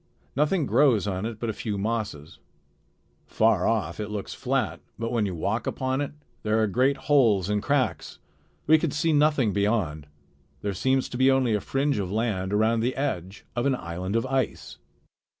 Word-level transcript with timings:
Nothing 0.35 0.65
grows 0.65 1.05
on 1.05 1.27
it 1.27 1.39
but 1.39 1.51
a 1.51 1.53
few 1.53 1.77
mosses. 1.77 2.39
Far 3.27 3.67
off 3.67 3.99
it 3.99 4.09
looks 4.09 4.33
flat, 4.33 4.79
but 4.97 5.11
when 5.11 5.27
you 5.27 5.35
walk 5.35 5.67
upon 5.67 6.01
it, 6.01 6.13
there 6.41 6.59
are 6.59 6.65
great 6.65 6.97
holes 7.05 7.49
and 7.51 7.61
cracks. 7.61 8.17
We 8.65 8.79
could 8.79 8.93
see 8.93 9.13
nothing 9.13 9.53
beyond. 9.53 10.07
There 10.63 10.73
seems 10.73 11.07
to 11.09 11.17
be 11.19 11.29
only 11.29 11.53
a 11.53 11.61
fringe 11.61 11.99
of 11.99 12.11
land 12.11 12.51
around 12.51 12.79
the 12.79 12.95
edge 12.95 13.45
of 13.55 13.67
an 13.67 13.75
island 13.75 14.15
of 14.15 14.25
ice." 14.25 14.79